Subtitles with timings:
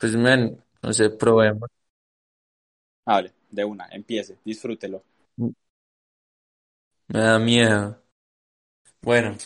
[0.00, 1.68] Pues, men, no sé, probemos.
[3.04, 5.02] Hable, de una, empiece, disfrútelo.
[7.08, 8.02] Me da miedo.
[9.02, 9.36] Bueno,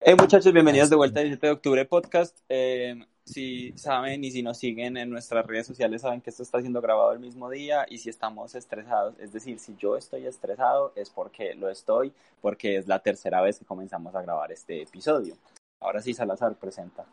[0.00, 2.38] Hey muchachos, bienvenidos de vuelta al 17 de octubre podcast.
[2.48, 6.60] Eh, si saben y si nos siguen en nuestras redes sociales saben que esto está
[6.60, 10.92] siendo grabado el mismo día y si estamos estresados, es decir, si yo estoy estresado
[10.94, 15.34] es porque lo estoy, porque es la tercera vez que comenzamos a grabar este episodio.
[15.80, 17.04] Ahora sí, Salazar presenta.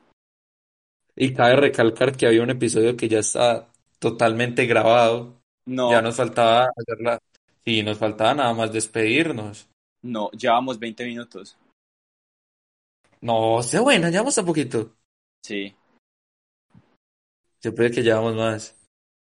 [1.15, 3.67] Y cabe recalcar que había un episodio que ya está
[3.99, 5.41] totalmente grabado.
[5.65, 7.19] No, Ya nos faltaba hacerla.
[7.63, 9.67] Sí, nos faltaba nada más despedirnos.
[10.03, 11.57] no, llevamos 20 minutos.
[13.21, 14.93] No, sé buena, llevamos a poquito.
[15.43, 15.75] Sí,
[17.61, 18.75] Yo que llevamos más.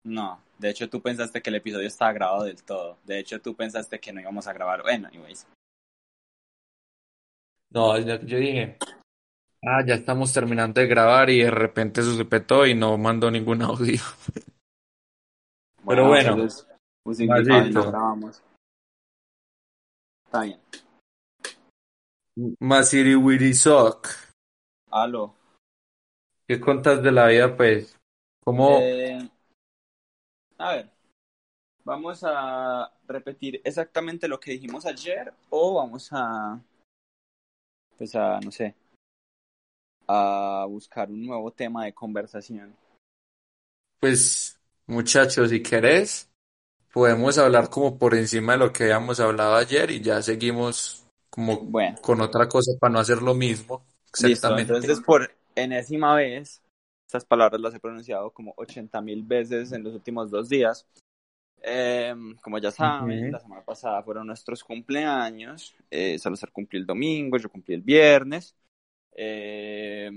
[0.03, 0.45] no.
[0.59, 2.97] De hecho, tú pensaste que el episodio estaba grabado del todo.
[3.05, 4.81] De hecho, tú pensaste que no íbamos a grabar.
[4.81, 5.45] Bueno, anyways.
[7.69, 8.77] No, yo dije,
[9.63, 13.61] ah, ya estamos terminando de grabar y de repente se petó y no mandó ningún
[13.61, 14.01] audio.
[15.87, 16.67] Pero bueno, entonces,
[17.03, 18.43] pues, que no grabamos.
[20.25, 20.59] Está bien.
[22.59, 24.09] Masiri Wiri Sock.
[24.91, 25.33] Aló.
[26.47, 27.97] ¿Qué contas de la vida, pues?
[28.43, 28.79] ¿Cómo?
[28.81, 29.29] Eh,
[30.57, 30.89] a ver,
[31.83, 36.59] vamos a repetir exactamente lo que dijimos ayer o vamos a,
[37.97, 38.75] pues a, no sé,
[40.07, 42.75] a buscar un nuevo tema de conversación.
[43.99, 46.29] Pues, muchachos, si querés,
[46.93, 51.71] podemos hablar como por encima de lo que habíamos hablado ayer y ya seguimos como
[51.71, 53.85] Bueno, con otra cosa para no hacer lo mismo.
[54.19, 54.57] listo.
[54.57, 54.73] Exactamente.
[54.73, 56.61] Entonces, por enésima vez,
[57.05, 60.85] estas palabras las he pronunciado como 80 mil veces en los últimos dos días.
[61.63, 63.31] Eh, como ya saben, Ujú.
[63.31, 65.75] la semana pasada fueron nuestros cumpleaños.
[65.91, 68.55] Eh, Salazar cumplió el domingo, yo cumplí el viernes.
[69.17, 70.11] Eh,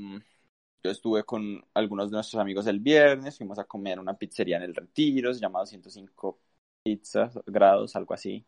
[0.82, 4.62] yo estuve con algunos de nuestros amigos el viernes, fuimos a comer una pizzería en
[4.64, 6.40] el Retiro, se llama 105
[6.82, 8.44] pizzas, grados, algo así.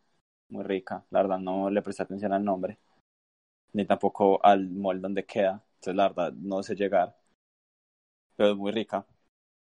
[0.48, 2.78] Muy rica, la verdad no le presté atención al nombre,
[3.74, 7.16] ni tampoco al mall donde queda, entonces la verdad no sé llegar,
[8.36, 9.06] pero es muy rica.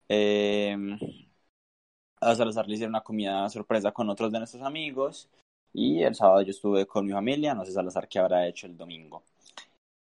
[0.10, 0.78] Eh,
[2.22, 5.30] a Salazar le hicieron una comida sorpresa con otros de nuestros amigos
[5.74, 8.78] y el sábado yo estuve con mi familia, no sé Salazar qué habrá hecho el
[8.78, 9.24] domingo.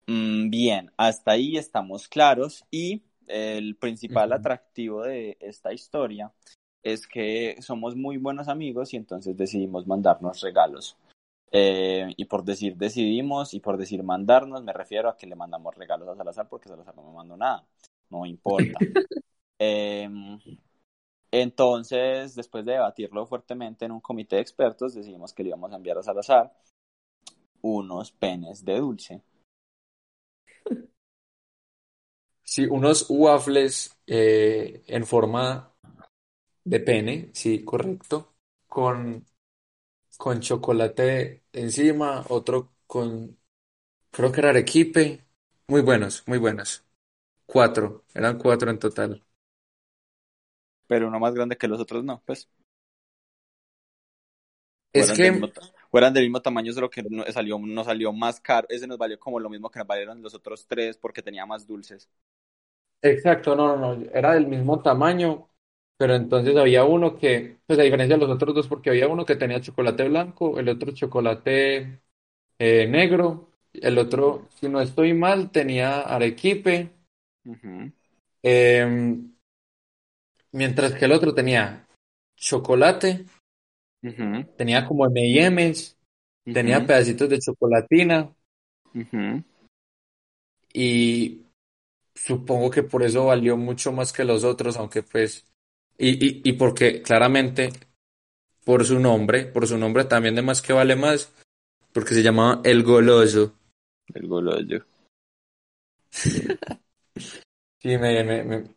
[0.09, 6.33] Mm, bien, hasta ahí estamos claros y el principal atractivo de esta historia
[6.83, 10.97] es que somos muy buenos amigos y entonces decidimos mandarnos regalos.
[11.53, 15.75] Eh, y por decir decidimos y por decir mandarnos me refiero a que le mandamos
[15.75, 17.67] regalos a Salazar porque Salazar no me mandó nada,
[18.09, 18.79] no importa.
[19.61, 20.39] Em,
[21.33, 25.77] entonces, después de debatirlo fuertemente en un comité de expertos, decidimos que le íbamos a
[25.77, 26.53] enviar a Salazar
[27.61, 29.23] unos penes de dulce.
[32.43, 35.75] Sí, unos waffles eh, en forma
[36.65, 38.37] de pene, sí, correcto,
[38.69, 39.27] con,
[40.19, 43.39] con chocolate encima, otro con,
[44.11, 45.27] creo que era arequipe,
[45.69, 46.85] muy buenos, muy buenos.
[47.47, 49.25] Cuatro, eran cuatro en total.
[50.87, 52.49] pero uno más grande que los otros no, pues.
[54.93, 55.51] Es que,
[55.91, 58.67] fueran del mismo tamaño, solo que no, salió, nos salió más caro.
[58.71, 61.67] Ese nos valió como lo mismo que nos valieron los otros tres porque tenía más
[61.67, 62.09] dulces.
[63.03, 65.49] exacto, no, no, no, era del mismo tamaño,
[65.97, 69.25] pero entonces había uno que, pues a diferencia de los otros dos, porque había uno
[69.25, 72.01] que tenía chocolate blanco, el otro chocolate
[72.59, 76.91] eh, negro, el otro, si no estoy mal, tenía arequipe.
[78.43, 79.33] Em,
[80.53, 81.87] mientras que el otro tenía
[82.37, 83.27] chocolate,
[84.03, 85.97] ujú, tenía como M&M's,
[86.53, 88.33] tenía pedacitos de chocolatina
[88.95, 89.43] ujú.
[90.73, 91.43] y
[92.15, 95.45] supongo que por eso valió mucho más que los otros, aunque pues,
[95.99, 97.71] y, y, y porque claramente
[98.65, 101.33] por su nombre, por su nombre también de más que vale más,
[101.93, 103.55] porque se llamaba El Goloso.
[104.15, 104.85] El goloyo.
[107.81, 108.75] Sí, me, me, me-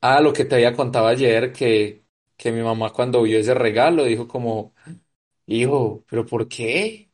[0.00, 2.01] Ah, lo que te había contado ayer, que,
[2.42, 4.72] que mi mamá cuando vio ese regalo dijo como,
[5.46, 7.08] hijo, ¿pero por qué?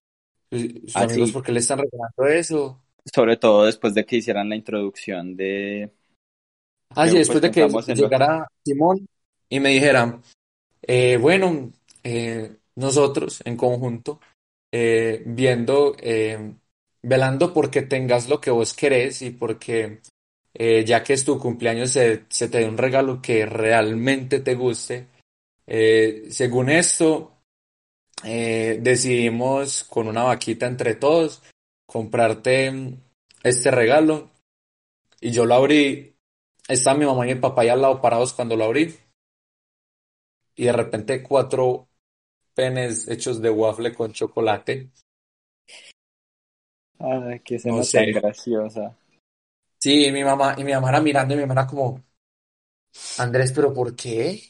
[0.50, 1.34] Sus sus Ah, amigos, sí.
[1.34, 2.82] ¿por qué le están regalando eso?
[3.14, 5.92] Sobre todo después de que hicieran la introducción de
[6.94, 9.06] Ah, sí, pues después de que lo llegara Simón
[9.50, 10.18] y me dijera,
[10.80, 11.70] eh, bueno,
[12.02, 14.18] eh, nosotros en conjunto,
[14.72, 16.54] eh, viendo, eh,
[17.02, 20.00] velando porque tengas lo que vos querés y porque
[20.86, 25.06] ya que es tu cumpleaños se, se te dé un regalo que realmente te guste.
[25.70, 27.36] Eh, según esto,
[28.24, 31.42] eh, decidimos con una vaquita entre todos
[31.86, 32.98] comprarte
[33.42, 34.30] este regalo
[35.20, 36.16] y yo lo abrí
[36.68, 38.94] Estaban mi mamá y mi papá ahí al lado parados cuando lo abrí.
[40.54, 41.88] Y de repente cuatro
[42.54, 44.90] penes hechos de waffle con chocolate.
[46.98, 48.12] Ay, qué No escena tan sé.
[48.12, 48.96] graciosa.
[49.78, 52.02] Sí, y mi mamá, y mi mamá era mirando y mi mamá era como,
[53.18, 54.42] Andrés, ¿pero por qué?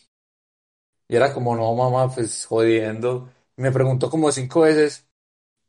[1.08, 3.32] Y era como, no, mamá, pues jodiendo.
[3.56, 5.08] Y me preguntó como cinco veces,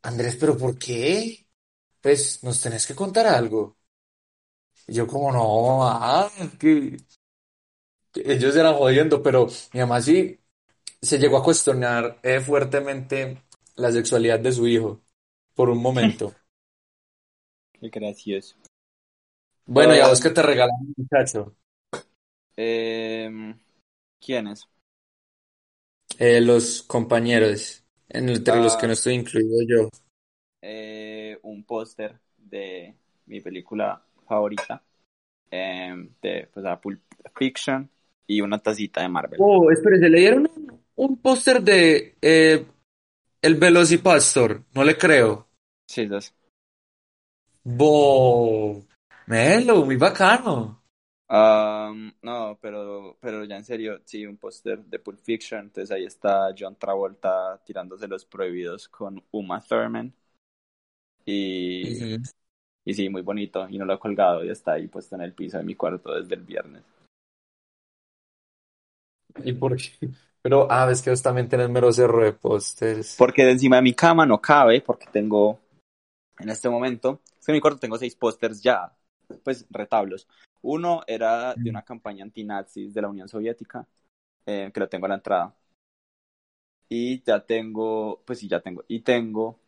[0.02, 1.46] Andrés, ¿pero por qué?
[2.00, 3.76] Pues nos tenés que contar algo.
[4.86, 6.96] Y yo como, no, mamá, que,
[8.14, 10.38] ellos eran jodiendo, pero mi mamá sí
[11.00, 13.42] se llegó a cuestionar eh, fuertemente
[13.76, 15.00] la sexualidad de su hijo
[15.54, 16.34] por un momento.
[17.80, 18.56] Qué gracioso.
[19.64, 21.54] Bueno, ¿y a vos qué te regalaron, muchacho?
[22.56, 23.58] em,
[24.20, 24.68] ¿quiénes?
[26.22, 29.88] Eh, los compañeros, entre los que Ah, no estoy incluido yo.
[30.60, 32.94] eh, un póster de
[33.26, 34.82] mi película favorita,
[35.50, 37.00] em, de pues, a Pulp
[37.34, 37.88] Fiction,
[38.26, 39.40] y una tacita de Marvel.
[39.42, 42.66] Oh, espérese, le dieron un, un póster de eh,
[43.40, 45.48] el Velocipastor, no le creo.
[45.88, 46.34] Sí, esas.
[47.64, 48.84] Bo,
[49.26, 50.79] Melo, muy bacano.
[51.32, 55.60] Am, no, pero, pero ya en serio, sí, un póster de Pulp Fiction.
[55.60, 60.12] Entonces ahí está John Travolta tirándose los prohibidos con Uma Thurman.
[61.24, 62.16] Y,
[62.84, 63.68] y sí, muy bonito.
[63.68, 66.12] Y no lo he colgado y está ahí puesto en el piso de mi cuarto
[66.12, 66.82] desde el viernes.
[69.44, 70.10] ¿Y por qué?
[70.42, 73.14] Pero, ah, ves que vos también tenés mero cerro de pósters.
[73.16, 75.60] Porque de encima de mi cama no cabe, porque tengo
[76.40, 78.92] en este momento, es que en mi cuarto tengo seis pósters ya,
[79.44, 80.26] pues retablos.
[80.62, 83.86] Uno era de una campaña antinazis de la Unión Soviética,
[84.46, 85.54] eh, que lo tengo a la entrada.
[86.88, 88.84] Y ya tengo, pues sí, ya tengo.
[88.88, 89.60] Y tengo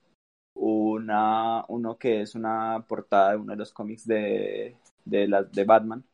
[0.55, 5.65] una, uno que es una portada de uno de los cómics de, de, la, de
[5.65, 6.05] Batman,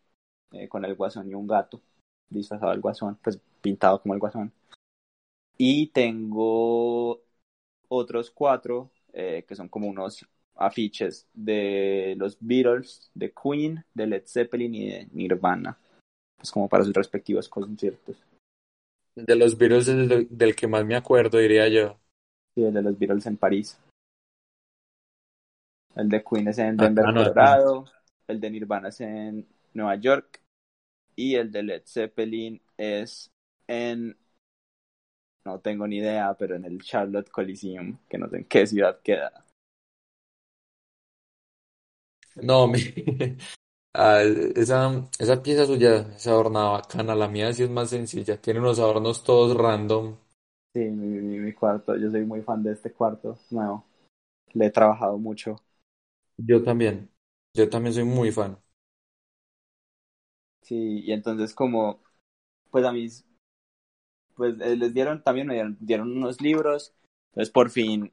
[0.52, 1.82] eh, con el guasón y un gato,
[2.30, 4.52] disfrazado del guasón, pues pintado como el guasón.
[5.56, 7.20] Y tengo
[7.88, 10.26] otros cuatro, eh, que son como unos
[10.58, 15.78] afiches de los Beatles, de Queen, de Led Zeppelin y de Nirvana,
[16.37, 18.16] pues como para sus respectivos conciertos.
[19.14, 21.99] De los virus del, del que más me acuerdo, diría yo.
[22.55, 23.78] Sí, el de los Beatles en París.
[25.96, 27.34] El de Queen es en Denver, Bacano, bacano.
[27.34, 27.84] Colorado.
[28.28, 30.40] El de Nirvana es en Nueva York.
[31.16, 33.32] Y el de Led Zeppelin es
[33.66, 34.16] en.
[35.44, 39.00] No tengo ni idea, pero en el Charlotte Coliseum, que no sé en qué ciudad
[39.02, 39.44] queda.
[42.43, 42.79] No, mi,
[43.94, 44.23] ah,
[44.56, 48.79] esa, esa pieza suya, esa hornada bacana, la mía sí es más sencilla, tiene unos
[48.79, 50.17] adornos todos random.
[50.73, 51.96] Sí, mi, mi, mi cuarto.
[51.96, 53.85] Yo soy muy fan de este cuarto nuevo.
[54.55, 55.56] Le he trabajado mucho.
[56.37, 57.11] Yo también,
[57.55, 58.58] yo también soy muy fan.
[60.62, 62.02] Sí, y entonces, como.
[62.70, 63.26] Pues a mis.
[64.35, 66.94] Pues eh, les dieron, también me dieron, dieron unos libros.
[67.32, 68.12] Entonces, por fin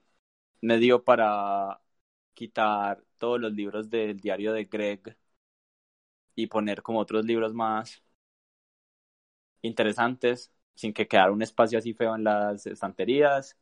[0.61, 1.81] me dio para
[2.35, 5.17] quitar todos los libros del diario de Greg
[6.35, 8.01] y poner como otros libros más
[9.61, 13.57] interesantes, sin que quedara un espacio así feo en las estanterías.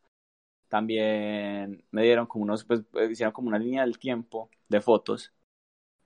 [0.68, 5.32] También me dieron como unos, pues hicieron como una línea del tiempo de fotos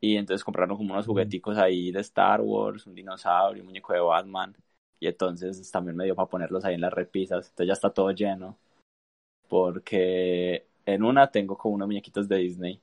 [0.00, 4.00] y entonces compraron como unos jugueticos ahí de Star Wars, un dinosaurio, un muñeco de
[4.00, 4.56] Batman
[5.00, 8.10] y entonces también me dio para ponerlos ahí en las repisas, entonces ya está todo
[8.12, 8.58] lleno
[9.48, 12.80] porque en una tengo como unos muñequitos de Disney.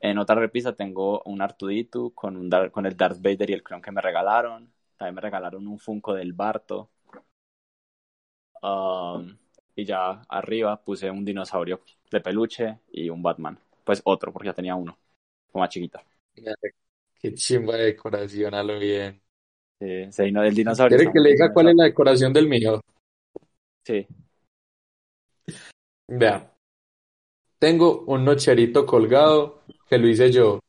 [0.00, 3.62] En otra repisa tengo un Artudito con, un Dar- con el Darth Vader y el
[3.62, 4.72] clon que me regalaron.
[4.96, 6.90] También me regalaron un Funko del Barto.
[8.62, 9.36] Um,
[9.74, 11.80] y ya arriba puse un dinosaurio
[12.10, 13.58] de peluche y un Batman.
[13.84, 14.98] Pues otro, porque ya tenía uno,
[15.50, 16.00] como más chiquito.
[17.20, 19.20] Qué chimba de decoración, a lo bien.
[19.78, 22.48] Sí, sí, no, el dinosaurio ¿Quiere está que le diga cuál es la decoración del
[22.48, 22.80] mío?
[23.84, 24.06] Sí,
[26.08, 26.49] Vea,
[27.60, 30.60] tengo un nocherito colgado que lo hice yo,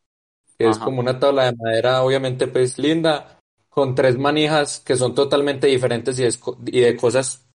[0.57, 5.15] que es como una tabla de madera, obviamente pues linda, con tres manijas que son
[5.15, 7.47] totalmente diferentes y, de cosas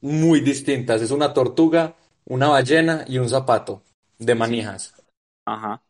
[0.00, 1.00] muy distintas.
[1.00, 1.94] Es una tortuga,
[2.26, 3.82] una ballena y un zapato
[4.18, 4.94] de manijas.
[5.46, 5.82] ajá.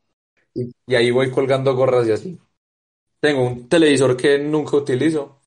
[0.55, 2.39] Y, y ahí voy colgando gorras y así.
[3.21, 5.41] Tengo un televisor que nunca utilizo.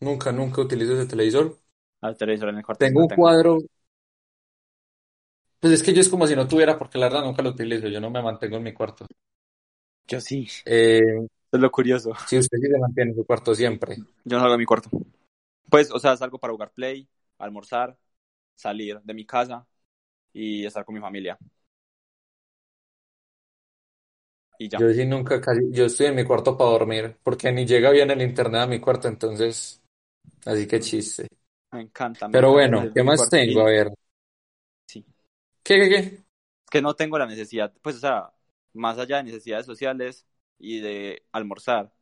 [0.00, 1.56] Nunca, nunca utilizo ese televisor.
[2.00, 3.22] Al televisor en el cuarto Tengo un tengo.
[3.22, 3.58] cuadro.
[5.62, 7.88] Pues es que yo es como si no tuviera, porque la verdad nunca lo utilizo.
[7.88, 9.06] Yo no me mantengo en mi cuarto.
[10.08, 10.48] Yo sí.
[10.64, 11.00] Eh,
[11.52, 12.12] Es lo curioso.
[12.24, 14.02] si usted sí se mantiene en su cuarto siempre.
[14.24, 14.90] Yo no salgo de mi cuarto.
[15.70, 17.98] Pues, o sea, salgo para jugar play, almorzar,
[18.56, 19.66] salir de mi casa
[20.32, 21.38] y estar con mi familia.
[24.58, 24.82] y ya.
[24.82, 28.10] Yo sí nunca casi, yo estoy en mi cuarto para dormir, porque ni llega bien
[28.10, 29.82] el internet a mi cuarto, entonces,
[30.46, 31.28] así que chiste.
[31.72, 32.28] Me encanta.
[32.28, 33.60] me Pero encanta bueno, ¿qué más cuarto tengo?
[33.60, 34.01] A ver, sí.
[35.64, 36.24] ¿Qué, qué, qué?
[36.64, 38.32] Es que no tengo la necesidad, pues, o sea,
[38.72, 40.26] más allá de necesidades sociales
[40.58, 41.92] y de almorzar,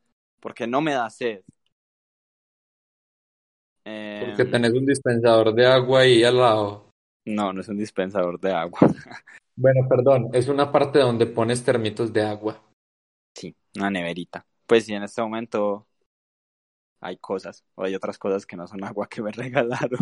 [0.40, 1.42] porque no me da sed.
[4.20, 6.90] Porque Em, tenés un dispensador de agua ahí al lado.
[7.24, 8.80] no, no es un dispensador de agua.
[9.54, 12.60] Bueno, perdón, es una parte donde pones termitos de agua.
[13.34, 14.46] Sí, una neverita.
[14.66, 15.86] Pues sí, en este momento
[17.00, 20.00] hay cosas, o hay otras cosas que no son agua que me regalaron.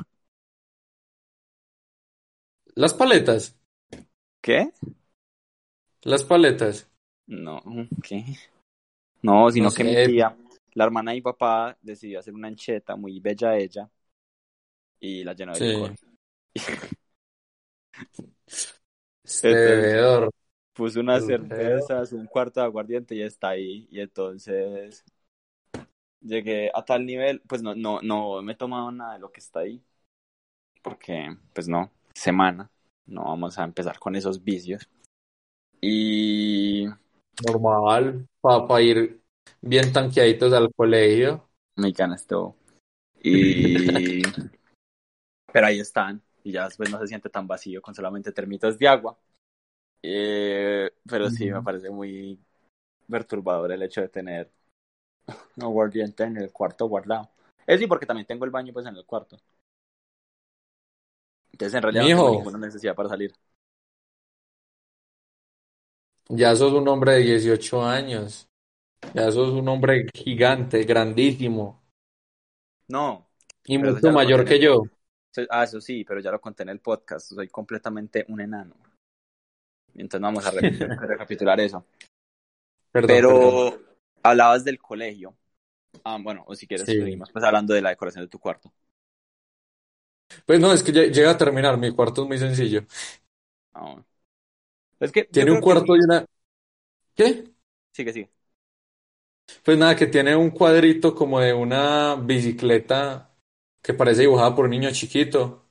[2.82, 3.58] Las paletas,
[4.40, 4.72] ¿Qué?
[6.02, 6.88] las paletas.
[7.28, 7.62] No,
[8.02, 8.24] ¿qué?
[9.22, 10.36] No, sino No que mi tía,
[10.74, 13.90] la hermana de mi papá, decidió hacer una ancheta muy bella ella
[15.00, 15.94] y la llenó de sí, licor.
[19.24, 20.30] este Entonces bebedor,
[20.74, 23.88] puso unas cervezas, un cuarto de aguardiente y está ahí.
[23.90, 25.04] Y entonces
[26.20, 29.40] llegué a tal nivel, pues no, no, no me he tomado nada de lo que
[29.40, 29.82] está ahí,
[30.82, 32.70] porque pues no, semana,
[33.06, 34.88] no vamos a empezar con esos vicios.
[35.80, 36.86] Y
[37.46, 39.20] Normal, para ir
[39.60, 41.48] bien tanqueaditos al colegio.
[41.76, 42.56] me ganas todo.
[43.22, 44.22] Y
[45.52, 46.22] pero ahí están.
[46.42, 49.16] Y ya después no se siente tan vacío con solamente termitas de agua.
[50.02, 52.38] Eh, pero sí, me parece muy
[53.08, 54.50] perturbador el hecho de tener
[55.56, 57.30] un aguardiente en el cuarto guardado.
[57.66, 59.36] Es sí, porque también tengo el baño pues en el cuarto.
[61.58, 63.32] Entonces en realidad no tengo Mijo, ninguna necesidad para salir.
[66.28, 68.48] ya sos un hombre de 18 años.
[69.12, 71.82] Ya sos un hombre gigante, grandísimo.
[72.88, 73.26] No,
[73.64, 74.84] Y mucho mayor que yo.
[75.50, 77.32] Ah, eso sí, pero ya lo conté en el podcast.
[77.32, 78.74] Soy completamente un enano.
[79.94, 80.50] Entonces vamos a
[81.06, 81.84] recapitular eso.
[82.92, 83.20] Perdón, perdón.
[83.20, 83.80] Pero
[84.22, 85.34] hablabas del colegio.
[86.04, 86.96] Ah, bueno, o si quieres Sí.
[86.96, 88.72] seguimos pues hablando de la decoración de tu cuarto.
[90.48, 91.78] Pues no, es que lle- llega a terminar.
[91.78, 92.84] Mi cuarto es muy sencillo.
[93.72, 94.04] Bueno.
[95.00, 96.24] Es que Tiene un que cuarto y una...
[97.16, 97.44] ¿Qué?
[97.92, 98.30] Sigue, sigue.
[99.64, 103.34] Pues nada, que tiene un cuadrito como de una bicicleta
[103.82, 105.66] que parece dibujada por un niño chiquito,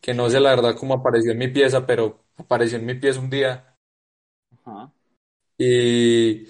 [0.00, 3.20] que no sé la verdad cómo apareció en mi pieza, pero apareció en mi pieza
[3.20, 3.76] un día.
[4.64, 4.92] Ajá.
[5.58, 6.46] Y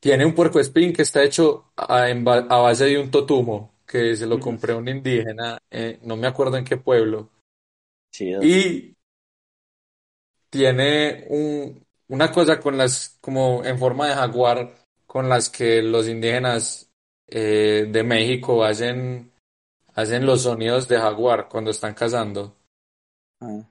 [0.00, 4.72] tiene un puercoespín que está hecho a base de un totumo, que se lo compré
[4.72, 7.28] a un indígena, eh, no me acuerdo en qué pueblo.
[8.12, 8.42] Chido.
[8.42, 8.96] Y
[10.48, 14.74] tiene un, una cosa con las, como en forma de jaguar,
[15.06, 16.88] con las que los indígenas
[17.26, 19.32] eh, de México hacen,
[19.94, 22.56] hacen los sonidos de jaguar cuando están cazando.
[23.40, 23.64] Ah,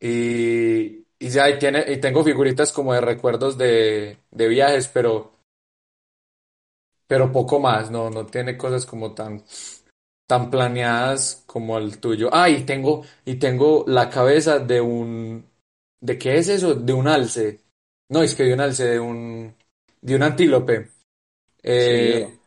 [0.00, 5.33] Y, y ya, y tiene, y tengo figuritas como de recuerdos de, de viajes, pero,
[7.06, 9.44] pero poco más, no, no tiene cosas como tan,
[10.26, 12.30] tan planeadas como el tuyo.
[12.32, 15.46] Ah, y tengo, y tengo la cabeza de un,
[16.00, 16.74] ¿de qué es eso?
[16.74, 17.60] De un alce.
[18.08, 19.54] No, es que de un alce, de un,
[20.00, 20.90] de un antílope.
[21.62, 22.38] Eh,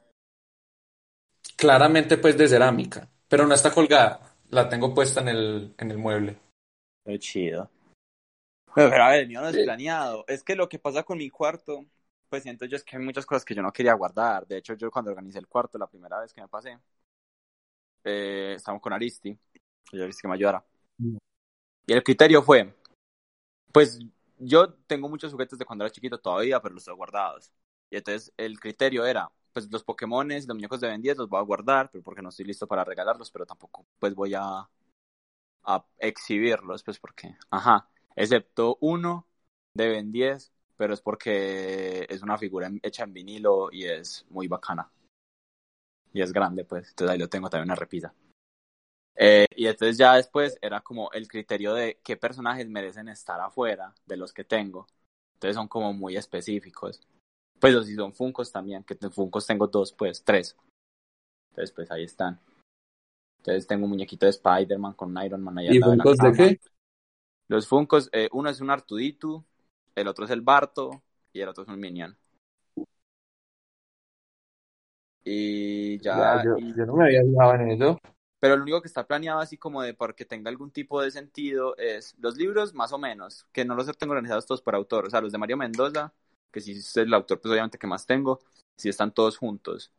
[1.56, 4.36] claramente pues de cerámica, pero no está colgada.
[4.50, 6.38] La tengo puesta en el, en el mueble.
[7.04, 7.70] Qué chido.
[8.74, 10.24] Pero, pero, a ver, el mío no es planeado.
[10.28, 11.86] Es que lo que pasa con mi cuarto,
[12.30, 14.46] pues siento yo es que hay muchas cosas que yo no quería guardar.
[14.48, 16.78] De hecho, yo cuando organicé el cuarto la primera vez que me pasé,
[18.04, 19.38] eh, estábamos con Aristi,
[19.92, 20.66] y dije que me ayudara.
[21.86, 22.76] Y el criterio fue,
[23.72, 24.00] pues
[24.38, 27.52] yo tengo muchos juguetes de cuando era chiquito todavía, pero los tengo guardados.
[27.90, 31.40] Y entonces el criterio era, pues los Pokémones, los muñecos de Ben 10 los voy
[31.40, 34.70] a guardar, pero porque no estoy listo para regalarlos, pero tampoco pues voy a,
[35.64, 39.28] a exhibirlos, pues porque, ajá, excepto uno
[39.74, 44.26] de Ben 10, pero es porque es una figura en- hecha en vinilo y es
[44.30, 44.90] muy bacana.
[46.14, 48.14] Y es grande, pues, entonces ahí lo tengo también en una repisa.
[49.16, 53.94] Eh, y entonces ya después era como el criterio de qué personajes merecen estar afuera
[54.06, 54.88] de los que tengo.
[55.34, 57.02] Entonces son como muy específicos.
[57.60, 60.56] Pues o si son Funkos también, que de Funkos tengo dos, pues tres.
[61.50, 62.40] Entonces pues ahí están.
[63.40, 66.34] Entonces tengo un muñequito de Spider-Man con un Iron Man ahí al ¿Y lado de
[66.34, 66.60] qué?
[67.48, 69.44] Los Funkos, eh, uno es un Artuditu,
[69.98, 72.16] el otro es el Barto y el otro es un Minion.
[75.24, 78.00] Y Ya, ya, yo, y yo no me había fijado en eso.
[78.40, 81.76] Pero lo único que está planeado así como de porque tenga algún tipo de sentido
[81.78, 85.10] es los libros más o menos, que no los tengo organizados todos por autor, o
[85.10, 86.14] sea, los de Mario Mendoza,
[86.52, 88.40] que sí es el autor pues obviamente que más tengo,
[88.78, 89.92] sí están todos juntos.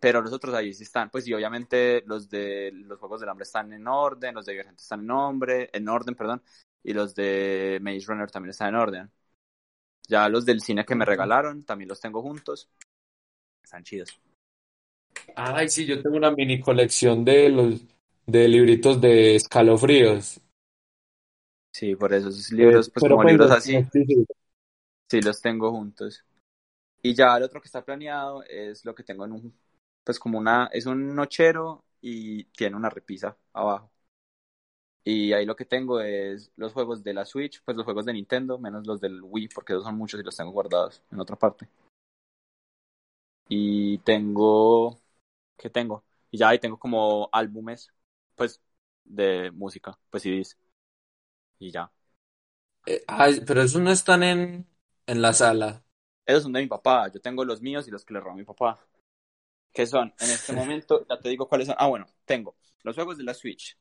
[0.00, 3.42] Pero los otros ahí sí están, pues y obviamente los de los Juegos del Hambre
[3.42, 6.42] están en orden, los de Divergente están en nombre, en orden, perdón,
[6.82, 9.10] y los de Maze Runner también están en orden.
[10.08, 12.68] Ya los del cine que me regalaron, también los tengo juntos.
[13.62, 14.18] Están chidos.
[15.36, 17.82] Ay, sí, yo tengo una mini colección de los
[18.26, 20.40] de libritos de escalofríos.
[21.72, 23.86] Sí, por eso esos libros, pues Pero como pues, libros así,
[25.08, 26.24] sí los tengo juntos.
[27.02, 29.58] Y ya el otro que está planeado es lo que tengo en un,
[30.02, 33.90] pues como una, es un nochero y tiene una repisa abajo.
[35.10, 38.12] Y ahí lo que tengo es los juegos de la Switch, pues los juegos de
[38.12, 41.34] Nintendo, menos los del Wii, porque esos son muchos y los tengo guardados en otra
[41.34, 41.66] parte.
[43.48, 45.00] Y tengo,
[45.56, 46.04] ¿qué tengo?
[46.30, 47.90] Y ya ahí tengo como álbumes,
[48.36, 48.60] pues,
[49.02, 50.58] de música, pues CDs.
[51.58, 51.90] Y ya.
[52.84, 54.66] Eh, ay, pero esos no están en,
[55.06, 55.82] en la sala.
[56.26, 57.08] Esos son de mi papá.
[57.08, 58.78] Yo tengo los míos y los que le robó mi papá.
[59.72, 60.12] ¿Qué son?
[60.20, 61.76] En este momento, ya te digo cuáles son.
[61.78, 63.74] Ah, bueno, tengo los juegos de la Switch,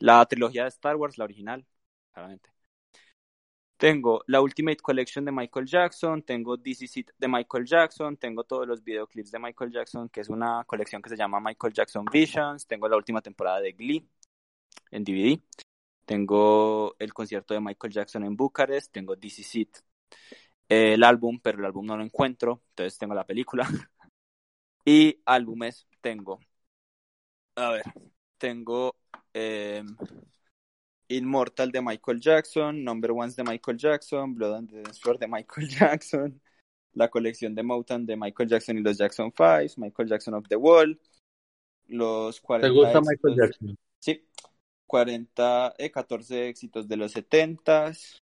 [0.00, 1.64] la trilogía de Star Wars, la original,
[2.12, 2.50] claramente.
[3.76, 8.84] Tengo la Ultimate Collection de Michael Jackson, tengo DC de Michael Jackson, tengo todos los
[8.84, 12.88] videoclips de Michael Jackson, que es una colección que se llama Michael Jackson Visions, tengo
[12.88, 14.06] la última temporada de Glee
[14.90, 15.40] en DVD,
[16.04, 19.66] tengo el concierto de Michael Jackson en Bucarest, tengo DC
[20.68, 23.66] eh, el álbum, pero el álbum no lo encuentro, entonces tengo la película.
[24.84, 26.40] Y álbumes tengo.
[27.56, 27.84] A ver,
[28.38, 28.96] tengo
[29.34, 29.82] eh,
[31.08, 35.26] Immortal de Michael Jackson, Number Ones de Michael Jackson, Blood and the Dance Floor de
[35.26, 35.68] Michael
[35.98, 36.40] Jackson,
[36.92, 40.56] la colección de Motown de Michael Jackson y los Jackson Five, Michael Jackson of the
[40.56, 40.98] Wall,
[41.88, 43.78] los 40 ¿Te gusta éxitos- Michael Jackson?
[43.98, 44.24] Sí,
[44.86, 48.20] 40, eh, 14 éxitos de los 70s,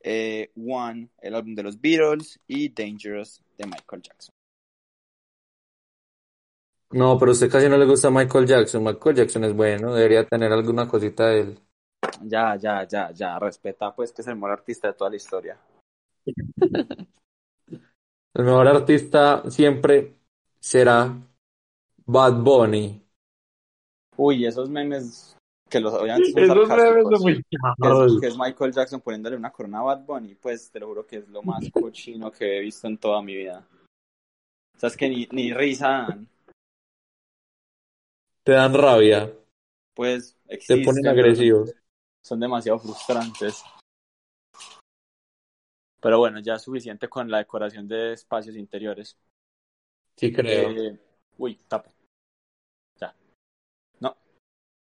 [0.00, 4.34] eh, One, el álbum de los Beatles, y Dangerous de Michael Jackson.
[6.90, 8.82] No, pero a usted casi no le gusta Michael Jackson.
[8.82, 11.60] Michael Jackson es bueno, debería tener alguna cosita de él.
[12.22, 15.58] Ya, ya, ya, ya, respeta pues que es el mejor artista de toda la historia.
[18.34, 20.14] El mejor artista siempre
[20.60, 21.12] será
[22.06, 23.02] Bad Bunny.
[24.16, 25.36] Uy, esos memes
[25.68, 29.36] que los obviamente son Esos memes son muy que es, que es Michael Jackson poniéndole
[29.36, 32.58] una corona a Bad Bunny, pues te lo juro que es lo más cochino que
[32.58, 33.66] he visto en toda mi vida.
[34.76, 36.28] O sea, es que ni, ni risa dan,
[38.48, 39.30] Te dan rabia,
[39.94, 41.74] pues te existen, ponen pero agresivos.
[42.24, 43.62] son demasiado frustrantes.
[46.00, 49.18] Pero bueno, ya es suficiente con la decoración de espacios interiores.
[50.16, 50.70] Sí, creo.
[50.70, 50.98] Eh,
[51.36, 51.92] uy, tapo.
[52.98, 53.14] Ya.
[54.00, 54.16] No.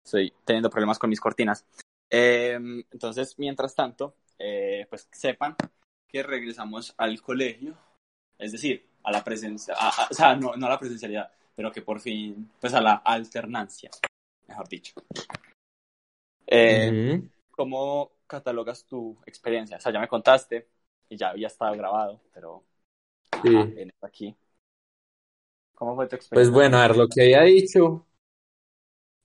[0.02, 1.66] Estoy teniendo problemas con mis cortinas.
[2.10, 2.54] Eh,
[2.90, 5.58] entonces, mientras tanto, eh, pues sepan
[6.08, 7.78] que regresamos al colegio.
[8.40, 9.76] Es decir, a la presencia.
[9.78, 12.82] a- a- o sea, no, no a la presencialidad, pero que por fin, pues a
[12.82, 13.90] la alternancia,
[14.48, 14.94] mejor dicho.
[16.46, 17.20] Eh.
[17.50, 19.78] ¿Cómo catalogas tu experiencia?
[19.78, 20.68] O sea, ya me contaste
[21.10, 22.64] y ya había estado grabado, pero
[23.44, 23.56] Sí.
[23.56, 24.36] ajá, vienes aquí.
[25.74, 26.54] ¿Cómo fue tu Pues experiencia?
[26.54, 28.06] bueno, a ver, lo que había dicho,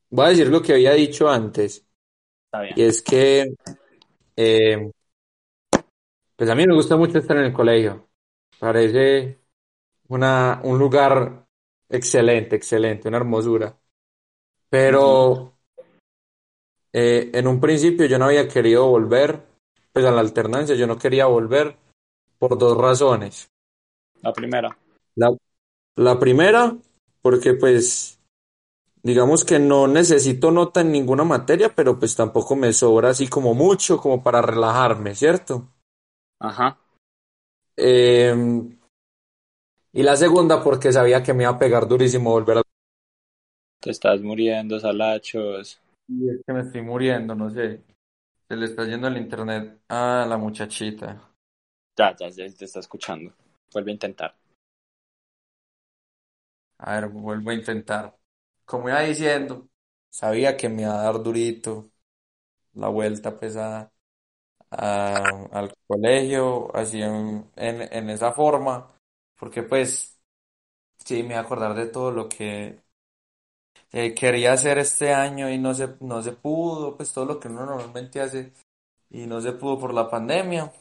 [0.09, 1.87] voy a decir lo que había dicho antes,
[2.47, 2.75] Está bien.
[2.79, 3.55] y es que,
[4.37, 4.91] eh,
[6.37, 8.09] pues a mí me gusta mucho estar en el colegio,
[8.59, 9.43] parece
[10.09, 11.42] una, un lugar
[11.93, 13.79] excelente, excelente, una hermosura,
[14.69, 15.55] pero
[16.93, 19.43] eh, en un principio yo no había querido volver,
[19.93, 21.77] pues a la alternancia, yo no quería volver
[22.39, 23.51] por dos razones.
[24.21, 24.77] La primera.
[25.15, 25.31] La,
[25.97, 26.77] la primera,
[27.21, 28.19] porque pues
[29.03, 33.55] digamos que no necesito nota en ninguna materia, pero pues tampoco me sobra así como
[33.55, 35.69] mucho como para relajarme, ¿cierto?
[36.39, 36.79] Ajá.
[37.77, 38.35] Eh,
[39.95, 42.63] y la segunda, porque sabía que me iba a pegar durísimo volver a...
[43.81, 45.79] Te estás muriendo, Salachos.
[46.09, 47.83] Y es que me estoy muriendo, no sé.
[48.49, 51.35] Se le está yendo el internet a la muchachita.
[51.99, 53.33] Ya, ya, ya te está escuchando.
[53.73, 54.35] Vuelve a intentar.
[56.79, 58.17] A ver, vuelvo a intentar.
[58.65, 59.69] Como iba diciendo,
[60.11, 61.93] sabía que me iba a dar durito
[62.75, 63.93] la vuelta pues a,
[64.71, 68.93] a- al colegio, así en, en, en esa forma,
[69.43, 70.21] porque pues
[71.05, 72.81] sí, me voy a acordar de todo lo que
[73.91, 77.49] eh, quería hacer este año y no se, no se pudo, pues todo lo que
[77.49, 78.53] uno normalmente hace
[79.11, 80.73] y no se pudo por la pandemia.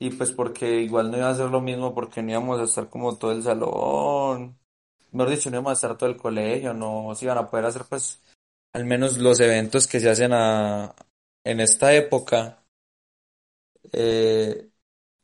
[0.00, 2.90] Y pues porque igual no iba a ser lo mismo porque no íbamos a estar
[2.90, 4.58] como todo el salón,
[5.12, 7.84] mejor dicho, no íbamos a estar todo el colegio, no se iban a poder hacer
[7.88, 8.20] pues
[8.72, 10.96] al menos los eventos que se hacen a,
[11.44, 12.64] en esta época.
[13.92, 14.68] Eh,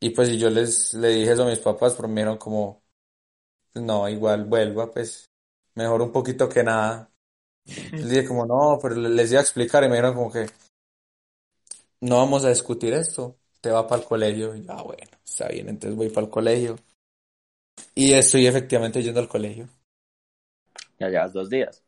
[0.04, 2.84] y pues y yo les le dije eso a mis papás, pero me dijeron como,
[3.74, 5.30] no, igual vuelva, pues
[5.74, 7.10] mejor un poquito que nada.
[7.64, 10.46] Les dije como, no, pero les iba a explicar y me dijeron como que
[12.02, 14.54] no vamos a discutir esto, te va para el colegio.
[14.54, 15.10] Y yo, ah, bueno.
[15.24, 16.76] está bien, entonces voy para el colegio.
[17.94, 19.70] Y estoy efectivamente yendo al colegio.
[20.98, 21.82] Ya llevas dos días.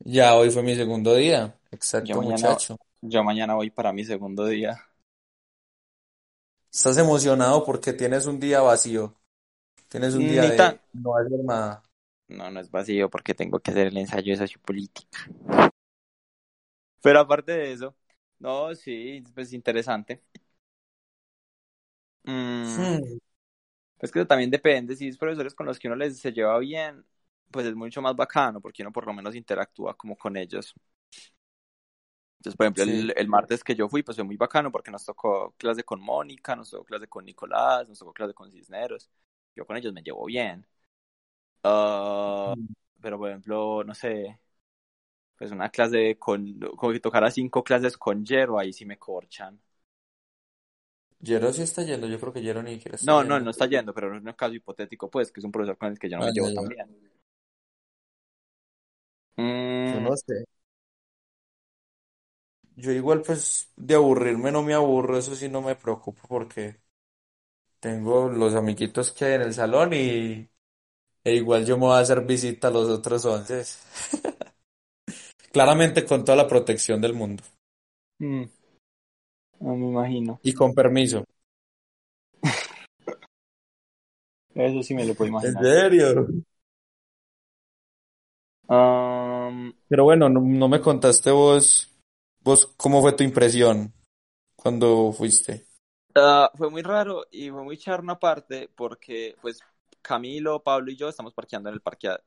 [0.00, 1.56] Ya hoy fue mi segundo día.
[2.00, 2.76] Yo Exacto, mañana, muchacho.
[3.00, 4.76] yo mañana voy para mi segundo día.
[6.72, 9.14] ¿Estás emocionado porque tienes un día vacío?
[9.88, 11.82] Tienes un día de no hacer nada.
[12.28, 15.18] No, no es vacío porque tengo que hacer el ensayo de sociopolítica.
[17.02, 17.96] Pero aparte de eso,
[18.38, 20.22] no, sí, pues interesante.
[22.26, 23.18] Mm, Hmm,
[24.00, 24.96] es que eso también depende.
[24.96, 27.04] Si es profesores con los que uno les se lleva bien,
[27.50, 30.74] pues es mucho más bacano porque uno por lo menos interactúa como con ellos.
[32.42, 34.90] Entonces, por ejemplo, sí, el, el martes que yo fui, pues fue muy bacano porque
[34.90, 39.08] nos tocó clase con Mónica, nos tocó clase con Nicolás, nos tocó clase con Cisneros.
[39.54, 40.66] Yo con ellos me llevo bien.
[41.64, 42.54] Ah,
[43.00, 44.40] pero, por ejemplo, no sé,
[45.36, 49.60] pues una clase con, como que tocara cinco clases con Jero, ahí sí me corchan.
[51.22, 53.50] Jero sí está yendo, yo creo que Jero ni siquiera está No, no, él no
[53.50, 56.08] está yendo, pero en un caso hipotético, pues, que es un profesor con el que
[56.08, 56.52] yo no Ah, me ya, llevo ya.
[56.52, 56.88] tan bien.
[59.84, 60.44] Yo Mm, no sé.
[62.76, 66.80] Yo igual pues de aburrirme no me aburro, eso sí no me preocupo porque
[67.80, 70.48] tengo los amiguitos que hay en el salón y
[71.24, 73.64] e igual yo me voy a hacer visita a los otros once.
[75.52, 77.44] Claramente con toda la protección del mundo
[78.20, 78.48] mm,
[79.60, 80.40] no me imagino.
[80.42, 81.24] y con permiso.
[84.54, 85.66] Eso sí me lo puedo ¿En imaginar.
[85.66, 86.26] serio?
[88.68, 91.90] Am, Pero bueno, no, no me contaste vos,
[92.44, 93.92] vos cómo fue tu impresión
[94.56, 95.66] cuando fuiste.
[96.14, 99.64] ah, fue muy raro y fue muy charno aparte porque, pues,
[100.02, 102.22] Camilo, Pablo y yo estamos parqueando en el parqueadero,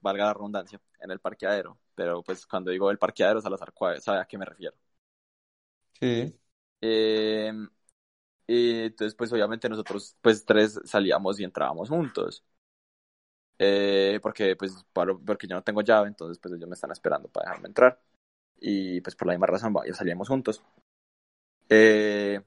[0.00, 1.78] valga la redundancia, en el parqueadero.
[1.94, 4.76] Pero, pues, cuando digo el parqueadero, Salazar sabe a qué me refiero.
[6.00, 6.38] Sí.
[6.80, 7.52] Eh,
[8.46, 12.44] y entonces, pues, obviamente nosotros, pues, tres salíamos y entrábamos juntos.
[13.60, 17.28] Eh, porque, pues, Pablo- porque yo no tengo llave, entonces, pues, ellos me están esperando
[17.28, 18.00] para dejarme entrar.
[18.60, 20.62] Y, pues, por la misma razón, ya salíamos juntos.
[21.68, 22.40] Eh,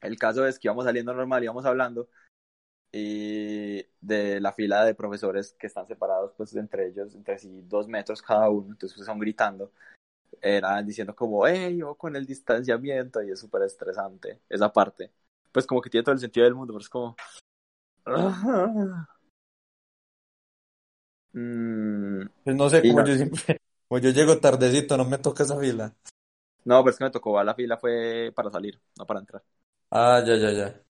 [0.00, 2.08] el caso es que íbamos saliendo normal, íbamos hablando
[2.90, 7.86] y de la fila de profesores que están separados, pues entre ellos, entre sí, dos
[7.86, 9.72] metros cada uno, entonces pues, son gritando,
[10.40, 15.12] eran diciendo como, hey, yo con el distanciamiento, y es súper estresante esa parte.
[15.52, 17.16] Pues como que tiene todo el sentido del mundo, pero es como...
[21.32, 25.42] Mm, Pues no sé, como no, yo siempre, como yo llego tardecito, no me toca
[25.44, 25.94] esa fila.
[26.64, 29.42] no, pero es que me tocó, la fila fue para salir, no para entrar.
[29.90, 30.84] Ah, ya, ya, ya.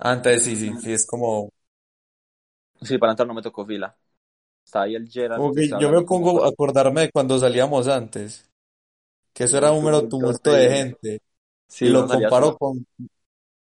[0.00, 1.50] Ah, entonces sí, sí, sí, es como,
[2.82, 3.96] Sí, para entrar no me tocó fila.
[4.64, 5.44] Está ahí el Gerard
[5.78, 8.50] yo me pongo a acordarme de cuando salíamos antes,
[9.34, 11.20] que eso era un un mero tumulto de gente,
[11.80, 12.86] y Sí, uno lo comparo con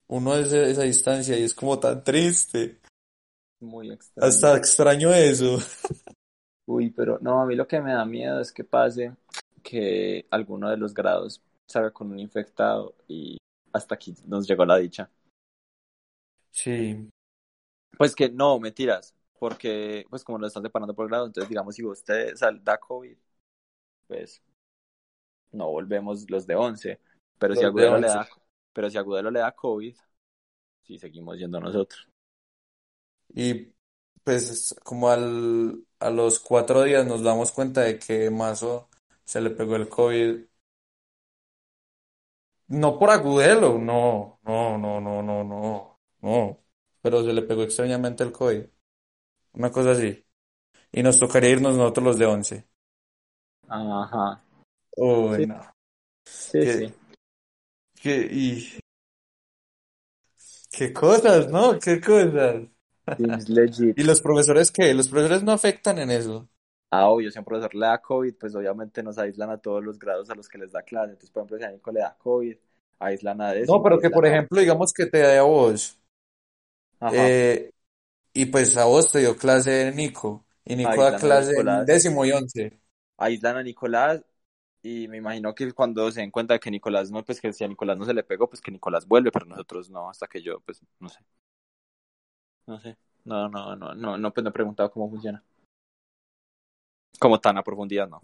[0.10, 2.82] uno de ese- esa distancia y es como tan triste.
[3.60, 4.28] Muy extraño.
[4.28, 5.58] Hasta extraño eso.
[6.68, 9.16] Uy, pero no, a mí lo que me da miedo es que pase
[9.64, 13.38] que alguno de los grados salga con un infectado y
[13.72, 15.10] hasta aquí nos llegó la dicha.
[16.52, 17.10] Sí,
[17.98, 21.86] Pues que no, mentiras, porque pues como lo están separando por grado, entonces digamos si
[21.86, 23.18] usted sal, da COVID,
[24.08, 24.42] pues
[25.52, 27.00] no volvemos los de 11,
[27.40, 28.28] pero si los Agudelo le da,
[28.74, 29.96] pero si Agudelo le da COVID,
[30.84, 32.10] sí seguimos yendo nosotros.
[33.30, 33.74] Y
[34.24, 38.90] pues como al, a los cuatro días nos damos cuenta de que Mazo
[39.26, 40.46] se le pegó el COVID.
[42.70, 46.60] No por agudelo, no, no, no, no, no, no, no.
[47.02, 48.66] Pero se le pegó extrañamente el COVID.
[49.54, 50.26] Una cosa así.
[50.92, 52.68] Y nos tocaría irnos nosotros los de once.
[53.70, 54.42] Ajá.
[54.98, 55.62] Uy, Sí, no.
[56.26, 56.94] sí, sí.
[58.02, 58.80] qué, y,
[60.72, 61.80] qué cosas, ¿no?
[61.80, 62.64] Qué cosas.
[63.16, 63.98] Seems legit.
[63.98, 64.94] ¿Y los profesores qué?
[64.94, 66.48] Los profesores no afectan en eso.
[66.90, 69.84] Ah, obvio, si a un profesor le da COVID, pues obviamente nos aislan a todos
[69.84, 71.12] los grados a los que les da clase.
[71.12, 72.58] Entonces, por ejemplo, si a Nico le da COVID,
[73.00, 75.98] aíslan a No, décimo, pero que aíslan por ejemplo, digamos que te da a vos.
[77.00, 77.72] Ajá, Eh,
[78.34, 80.46] y pues a vos te dio clase Nico.
[80.66, 82.80] Y Nico da aíslan clase en décimo y once.
[83.18, 84.24] aíslan a Nicolás
[84.84, 87.64] y me imagino que cuando se den cuenta de que Nicolás no, pues que si
[87.64, 90.42] a Nicolás no se le pegó, pues que Nicolás vuelve, pero nosotros no, hasta que
[90.42, 91.20] yo, pues, no sé,
[92.68, 92.98] no sé.
[93.26, 95.44] No, no, no, no, no, pues no he preguntado cómo funciona.
[97.20, 98.24] Como tan a profundidad, no.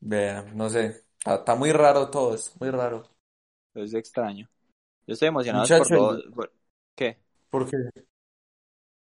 [0.00, 0.86] Vean, no sé.
[1.18, 3.08] Está, está muy raro todo, es muy raro.
[3.74, 4.48] Es extraño.
[5.06, 6.18] Yo estoy emocionado por Muchacho, lo...
[6.18, 6.52] ¿y por-
[6.96, 7.18] ¿Qué?
[7.50, 7.76] por qué?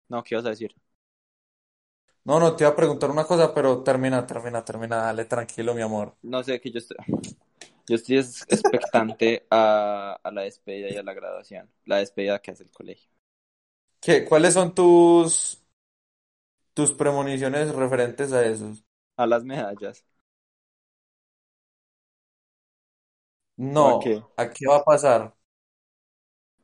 [0.09, 0.75] No, ¿qué ibas a decir?
[2.29, 4.97] No, no, te iba a preguntar una cosa, pero termina, termina, termina.
[4.97, 6.15] Dale, tranquilo, mi amor.
[6.23, 6.97] No sé, que yo estoy...
[7.87, 11.69] Yo estoy es- expectante a, a la despedida y a la graduación.
[11.85, 13.09] La despedida que hace el colegio.
[13.99, 15.61] ¿Qué, cuáles son tus,
[16.75, 18.85] tus premoniciones referentes a esos?
[19.17, 20.05] A las medallas.
[23.77, 24.23] ¿O a No, qué?
[24.37, 25.35] ¿a qué va a pasar?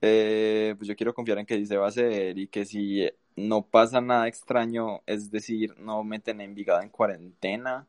[0.01, 3.07] Eh, pues yo quiero confiar en que sí se va a hacer y que si
[3.36, 7.88] no pasa nada extraño, es decir, no meten a Envigado en cuarentena,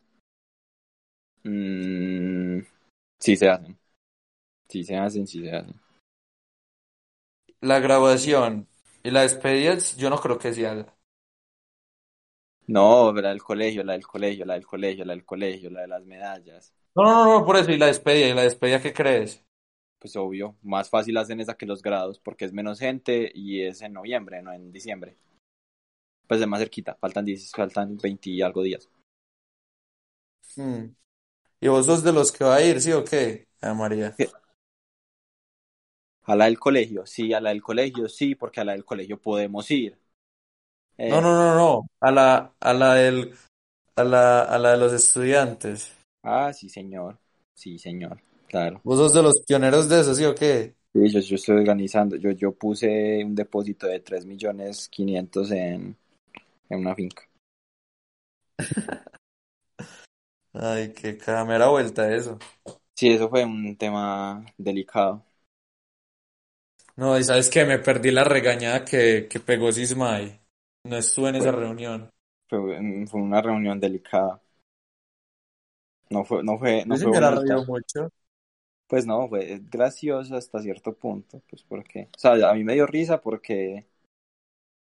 [1.45, 2.61] mm,
[3.23, 3.79] sí se hacen.
[4.69, 5.81] Sí se hacen, sí se hacen.
[7.61, 8.67] La graduación
[9.05, 10.87] y la despedida, yo no creo que sea.
[12.67, 15.89] No, la del colegio, la del colegio, la del colegio, la del colegio, la de
[15.89, 16.75] las medallas.
[16.95, 19.45] No, no, no, por eso, y la despedida, y la despedida, ¿qué crees?
[19.99, 23.83] Pues obvio, más fácil hacen esa que los grados porque es menos gente y es
[23.83, 25.17] en noviembre, no en diciembre.
[26.27, 28.89] Pues es más cerquita, faltan 10, faltan 20 y algo días.
[30.57, 30.95] Hmm.
[31.63, 33.49] ¿Y vos sos de los que va a ir, sí o qué?
[33.63, 34.21] Ah, María.
[36.25, 39.21] A la del colegio, sí, a la del colegio, sí, porque a la del colegio
[39.21, 39.97] podemos ir.
[41.07, 43.35] No, Eh, no, no, no, a la, a la del,
[43.97, 45.93] a la, a la de los estudiantes.
[46.23, 47.19] ah, sí, señor,
[47.55, 48.85] sí, señor, claro.
[48.85, 50.77] ¿Vos sos de los pioneros de eso, sí o qué?
[50.95, 55.97] Sí, yo, yo estoy organizando, yo, yo puse un depósito de 3 millones 500 en,
[56.71, 57.25] en una finca.
[60.55, 62.39] Ay, qué camera vuelta eso.
[62.95, 65.25] Sí, eso fue un tema delicado.
[66.97, 70.41] No, y sabes que me perdí la regañada que, que pegó Sismay.
[70.85, 72.11] No estuve en esa reunión.
[72.49, 72.61] Fue,
[73.11, 74.41] fue una reunión delicada.
[76.11, 77.33] No fue, no fue, no fue me la
[77.67, 78.13] mucho.
[78.87, 82.87] Pues no, fue gracioso hasta cierto punto, pues porque, o sea, a mí me dio
[82.87, 83.87] risa porque,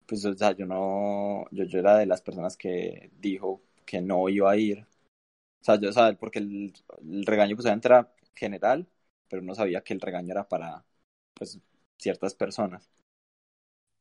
[0.06, 4.28] pues, o sea, yo no, yo, yo era de las personas que dijo que no
[4.28, 4.86] iba a ir.
[5.60, 8.86] O sea, yo, sea, porque el, el regaño pues obviamente era general,
[9.28, 10.84] pero no sabía que el regaño era para,
[11.34, 11.58] pues,
[11.98, 12.88] ciertas personas.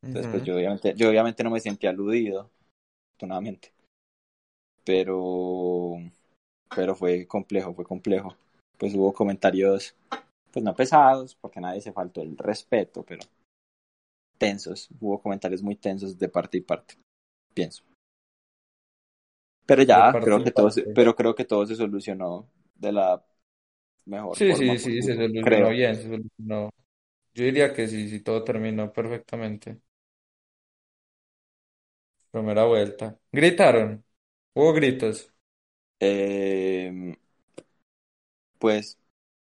[0.02, 2.50] Entonces, pues yo obviamente, yo obviamente no me sentía aludido,
[3.10, 3.74] afortunadamente.
[4.86, 5.98] Pero,
[6.76, 8.36] pero fue complejo, fue complejo.
[8.78, 9.96] Pues hubo comentarios,
[10.52, 13.22] pues no pesados, porque nadie se faltó el respeto, pero
[14.38, 14.90] tensos.
[15.00, 16.96] Hubo comentarios muy tensos de parte y parte,
[17.54, 17.84] pienso.
[19.68, 23.24] Pero ya, creo que todo se, pero creo que todo se solucionó de la
[24.06, 25.72] mejor Sí, forma sí, sí, se posible, solucionó creo.
[25.72, 26.70] bien, se solucionó.
[27.34, 29.82] Yo diría que sí, sí, todo terminó perfectamente.
[32.32, 33.20] Primera vuelta.
[33.32, 34.06] Gritaron.
[34.54, 35.34] Hubo gritos.
[36.00, 37.16] Eh,
[38.58, 38.98] pues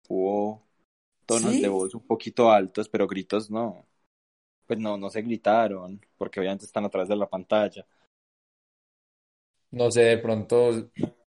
[0.10, 0.68] hubo
[1.26, 1.70] tonos de ¿Sí?
[1.70, 3.86] voz un poquito altos, pero gritos no.
[4.68, 7.86] Pues no, no se gritaron, porque obviamente están atrás de la pantalla.
[9.72, 10.90] No sé, de pronto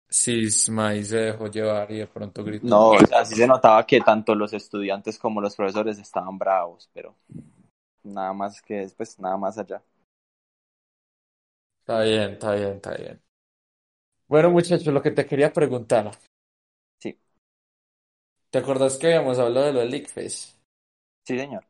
[0.10, 2.68] Sismay se dejó llevar y de pronto gritó.
[2.70, 6.90] No, o sea, sí se notaba que tanto los estudiantes como los profesores estaban bravos,
[6.94, 7.16] pero
[8.04, 9.82] nada más que después, nada más allá.
[11.82, 13.22] Está bien, está bien, está bien.
[14.30, 16.12] Bueno, muchachos, lo que te quería preguntar.
[17.00, 17.20] Sí,
[18.52, 19.92] ¿Te acordás que habíamos hablado de lo del
[21.26, 21.66] sí, señor.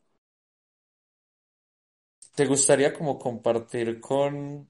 [2.36, 4.68] ¿Te gustaría como compartir con,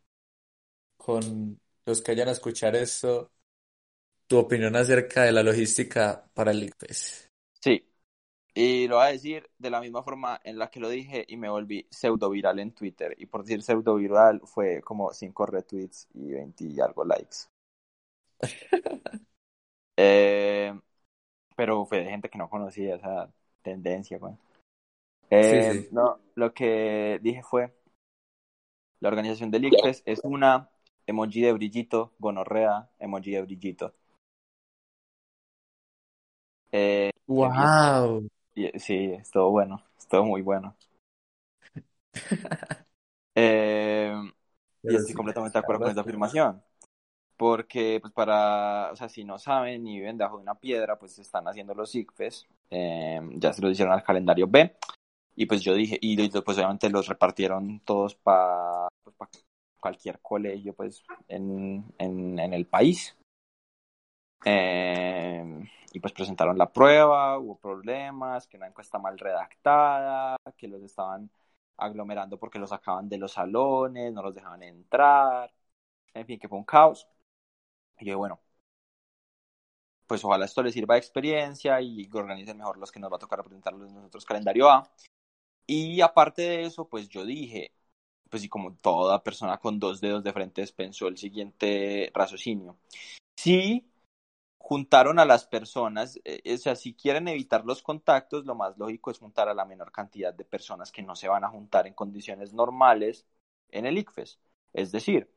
[0.98, 1.59] con
[1.90, 3.32] los que vayan a escuchar esto
[4.28, 7.30] tu opinión acerca de la logística para el ICFES?
[7.62, 7.88] Sí,
[8.56, 11.38] y lo voy a decir de la misma forma en la que lo dije y
[11.38, 13.16] me volví pseudo viral en Twitter.
[13.20, 17.38] Y por decir pseudo viral fue como 5 retweets y 20 y algo likes.
[19.98, 20.74] Eh,
[21.56, 24.36] pero fue de gente que no conocía esa tendencia, güey.
[25.42, 25.90] Sí, Eh, sí.
[25.92, 27.74] no, lo que dije fue,
[29.02, 30.70] la organización del ICFES es una
[31.10, 33.94] emoji de brillito, gonorrea, emoji de brillito.
[36.72, 38.28] Eh, ¡Wow!
[38.56, 40.76] y- sí, estuvo bueno, estuvo muy bueno.
[43.36, 44.14] Eh,
[44.84, 46.62] y estoy completamente de acuerdo con verdad esa es que afirmación.
[47.38, 51.18] Porque, pues, para, o sea, si no saben y viven debajo de una piedra, pues
[51.20, 52.48] están haciendo los ICFES.
[52.72, 54.76] eh, ya se los hicieron al calendario B.
[55.36, 59.30] Y pues yo dije, y pues obviamente los repartieron todos para pues, pa
[59.80, 63.18] cualquier colegio, pues, en, en, el país.
[64.46, 65.44] Eh,
[65.92, 71.30] y pues presentaron la prueba, hubo problemas, que una encuesta mal redactada, que los estaban
[71.78, 75.52] aglomerando porque los sacaban de los salones, no los dejaban entrar,
[76.14, 77.08] en fin, que fue un caos.
[78.00, 78.40] Y yo, bueno,
[80.08, 83.20] pues ojalá esto les sirva de experiencia y organicen mejor los que nos va a
[83.20, 84.90] tocar presentarlos en nosotros calendario A.
[85.68, 87.72] Y aparte de eso, pues yo dije,
[88.30, 92.78] pues y como toda persona con dos dedos de frente pensó el siguiente raciocinio.
[93.38, 93.90] Si
[94.58, 99.12] juntaron a las personas, eh, o sea, si quieren evitar los contactos, lo más lógico
[99.12, 101.94] es juntar a la menor cantidad de personas que no se van a juntar en
[101.94, 103.26] condiciones normales
[103.70, 104.40] en el ICFES.
[104.74, 105.32] Es decir,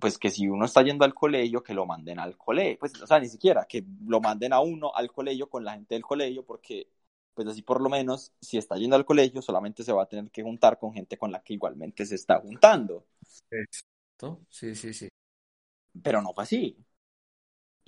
[0.00, 3.06] pues que si uno está yendo al colegio, que lo manden al colegio, pues, o
[3.06, 6.44] sea, ni siquiera, que lo manden a uno al colegio con la gente del colegio,
[6.44, 6.88] porque,
[7.36, 10.30] pues así por lo menos, si está yendo al colegio, solamente se va a tener
[10.30, 13.06] que juntar con gente con la que igualmente se está juntando.
[13.50, 15.08] Exacto, sí, sí, sí.
[16.02, 16.76] Pero no fue así.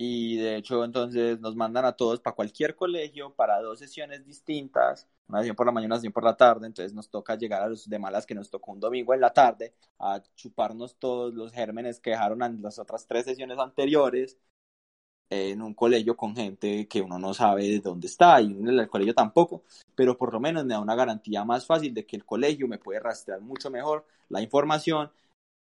[0.01, 5.09] Y de hecho, entonces nos mandan a todos para cualquier colegio, para dos sesiones distintas,
[5.27, 6.67] una sesión por la mañana, una sesión por la tarde.
[6.67, 9.33] Entonces nos toca llegar a los de malas que nos tocó un domingo en la
[9.33, 14.37] tarde a chuparnos todos los gérmenes que dejaron en las otras tres sesiones anteriores
[15.29, 18.87] en un colegio con gente que uno no sabe de dónde está y en el
[18.89, 19.63] colegio tampoco,
[19.95, 22.79] pero por lo menos me da una garantía más fácil de que el colegio me
[22.79, 25.11] puede rastrear mucho mejor la información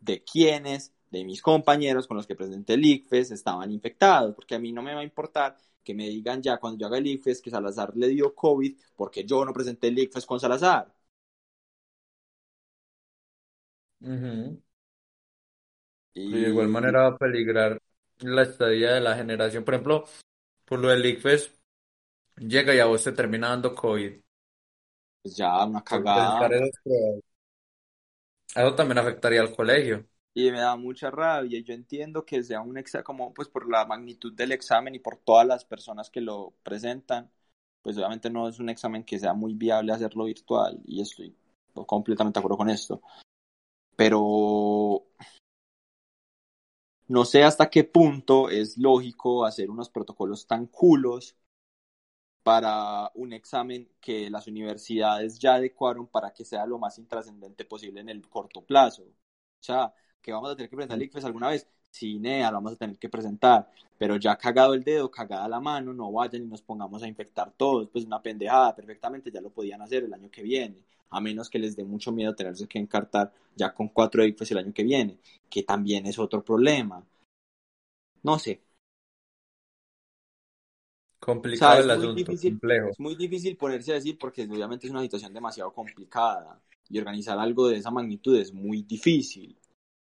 [0.00, 4.58] de quiénes de mis compañeros con los que presenté el ICFES estaban infectados, porque a
[4.58, 7.42] mí no me va a importar que me digan ya cuando yo haga el ICFES
[7.42, 10.92] que Salazar le dio COVID porque yo no presenté el ICFES con Salazar.
[16.14, 17.80] Y de igual manera va a peligrar
[18.20, 19.64] la estadía de la generación.
[19.64, 20.04] Por ejemplo,
[20.64, 21.52] por lo del ICFES,
[22.36, 24.20] llega y a vos te termina dando COVID.
[25.22, 26.48] Pues ya, una cagada.
[28.54, 30.04] Eso también afectaría al colegio
[30.34, 31.60] y me da mucha rabia.
[31.60, 35.16] Yo entiendo que sea un examen, como pues por la magnitud del examen y por
[35.16, 37.30] todas las personas que lo presentan,
[37.82, 41.34] pues obviamente no es un examen que sea muy viable hacerlo virtual y estoy
[41.86, 43.02] completamente de acuerdo con esto.
[43.96, 45.06] Pero
[47.10, 51.36] no sé hasta qué punto es lógico hacer unos protocolos tan culos
[52.42, 58.00] para un examen que las universidades ya adecuaron para que sea lo más intrascendente posible
[58.00, 59.02] en el corto plazo.
[59.02, 59.92] O sea,
[60.22, 61.68] que vamos a tener que presentar el ICFES alguna vez.
[61.90, 63.68] Sí, NEA, lo vamos a tener que presentar,
[63.98, 67.52] pero ya cagado el dedo, cagada la mano, no vayan y nos pongamos a infectar
[67.56, 71.50] todos, pues una pendejada, perfectamente ya lo podían hacer el año que viene, a menos
[71.50, 74.84] que les dé mucho miedo tenerse que encartar ya con cuatro ICFES el año que
[74.84, 75.18] viene,
[75.48, 77.04] que también es otro problema.
[78.22, 78.62] No sé.
[81.18, 82.88] Complicado el asunto, complejo.
[82.88, 87.38] Es muy difícil ponerse a decir porque obviamente es una situación demasiado complicada y organizar
[87.38, 89.56] algo de esa magnitud es muy difícil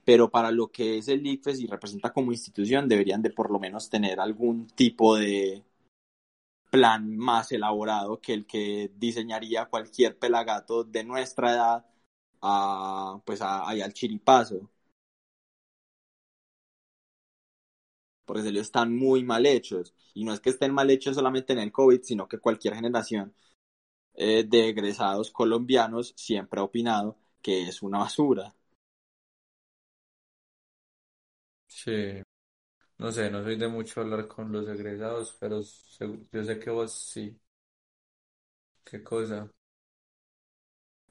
[0.04, 3.59] pero para lo que es el ICFES y representa como institución, deberían de por lo
[3.59, 5.62] menos tener algún tipo de
[6.74, 11.87] plan más elaborado que el que diseñaría cualquier pelagato de nuestra edad
[12.42, 14.70] a, pues ahí al chiripazo.
[18.26, 19.94] Porque se están muy mal hechos.
[20.14, 23.34] Y no es que estén mal hechos solamente en el COVID, sino que cualquier generación
[24.14, 28.54] eh, de egresados colombianos siempre ha opinado que es una basura.
[31.68, 32.22] Sí,
[33.04, 35.60] no sé, no soy de mucho hablar con los egresados, pero
[36.32, 37.38] yo sé que vos sí.
[38.84, 39.50] Qué cosa.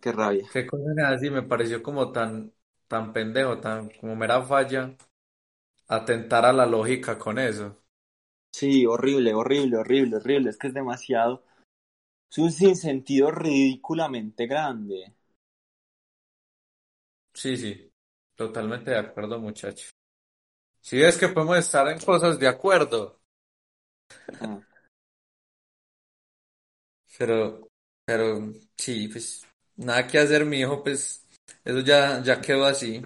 [0.01, 0.47] Qué rabia.
[0.51, 2.53] Qué cosa así me pareció como tan,
[2.87, 4.95] tan pendejo, tan como mera falla,
[5.87, 7.83] atentar a la lógica con eso.
[8.53, 10.49] Sí, horrible, horrible, horrible, horrible.
[10.49, 11.43] Es que es demasiado.
[12.31, 15.13] Es un sinsentido ridículamente grande.
[17.33, 17.93] Sí, sí,
[18.35, 19.85] totalmente de acuerdo, muchacho.
[20.83, 23.21] Si es que podemos estar en cosas de acuerdo.
[27.17, 27.69] Pero,
[28.05, 31.25] pero sí, pues nada que hacer, mi hijo, pues
[31.63, 33.01] eso ya, ya quedó así.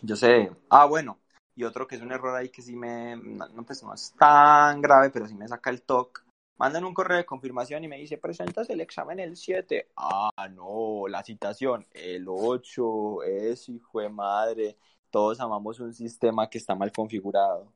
[0.00, 0.48] Yo sé.
[0.70, 1.18] Ah, bueno.
[1.56, 4.80] Y otro que es un error ahí que sí me, no, pues no es tan
[4.80, 6.20] grave, pero sí me saca el toque.
[6.56, 9.88] Mandan un correo de confirmación y me dice, presentas el examen el 7.
[9.96, 14.76] Ah, no, la citación, el 8, eso, hijo de madre
[15.14, 17.72] todos amamos un sistema que está mal configurado.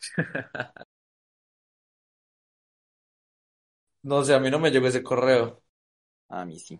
[4.10, 5.62] No sé, a mí no me llegó ese correo.
[6.28, 6.78] A mí sí.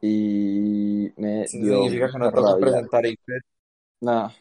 [0.00, 3.06] Y me sí, dio significa que no te presentar
[4.00, 4.32] No,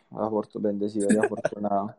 [0.61, 1.95] bendecido y afortunado.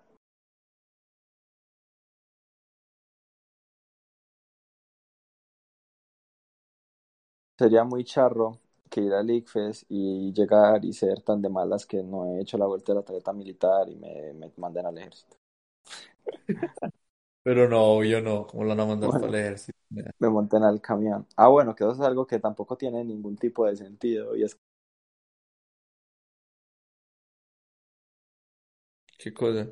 [7.59, 8.61] Sería muy charro
[8.95, 12.59] que ir al ICFES y llegar y ser tan de malas que no he hecho
[12.59, 15.37] la vuelta de la tarjeta militar y me, me manden al ejército.
[17.43, 19.79] Pero no, yo no, ¿cómo lo van a mandar para el ejército?
[20.19, 21.27] Me monten al camión.
[21.37, 24.59] Ah, bueno, que eso es algo que tampoco tiene ningún tipo de sentido y es
[29.19, 29.69] ¿Qué cosa?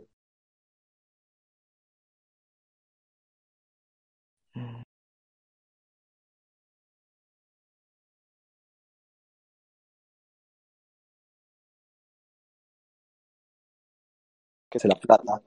[14.73, 15.43] Que es la plata,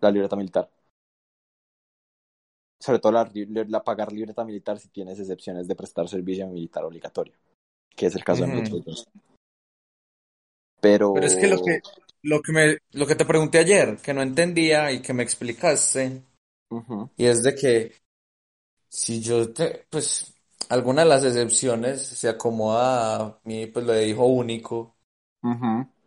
[0.00, 0.70] la libreta militar.
[2.80, 3.30] Sobre todo la,
[3.66, 7.34] la pagar libreta militar si tienes excepciones de prestar servicio militar obligatorio,
[7.94, 9.06] que es el caso de dos.
[10.80, 11.12] Pero...
[11.12, 11.82] Pero es que lo que,
[12.22, 16.22] lo que me, lo que te pregunté ayer, que no entendía y que me explicaste,
[17.18, 17.92] y es de que
[18.88, 20.32] si yo te, pues,
[20.70, 24.96] alguna de las excepciones se acomoda a mí, pues lo de hijo único,
[25.42, 25.97] ujú.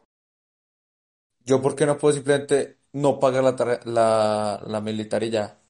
[1.45, 5.61] Yo por qué no puedo simplemente no pagar la, tarje- la, la militar y ya.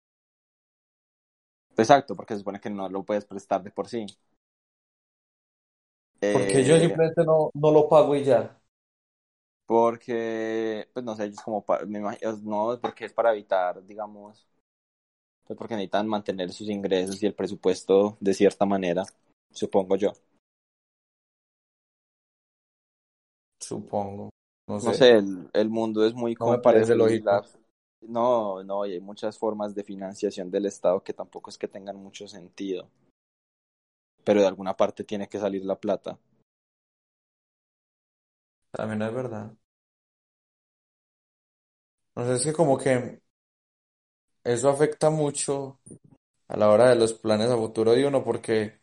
[1.78, 4.06] Exacto, porque se supone que no lo puedes prestar de por sí.
[6.30, 8.60] Porque yo Eh, simplemente no, no lo pago y ya.
[9.66, 14.48] porque, pues no sé, ellos como, pa- me imagino, no, porque es para evitar, digamos,
[15.46, 19.06] pues porque necesitan mantener sus ingresos y el presupuesto de cierta manera,
[19.52, 20.14] supongo yo.
[23.68, 24.30] Supongo.
[24.72, 24.98] No No sé.
[25.12, 27.22] el, el mundo es muy No me complejo parece y lógico.
[27.22, 27.46] la-
[28.02, 31.96] no, no, y hay muchas formas de financiación del Estado que tampoco es que tengan
[31.98, 32.90] mucho sentido.
[34.24, 36.18] Pero de alguna parte tiene que salir la plata.
[38.72, 39.54] También es verdad.
[42.16, 42.96] No sé, es que como que
[44.44, 45.80] eso afecta mucho
[46.50, 48.81] a la hora de los planes a futuro de uno porque